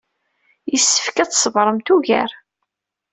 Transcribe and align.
Yessefk 0.71 1.17
ad 1.17 1.29
tṣebremt 1.31 1.89
ugar. 1.95 2.31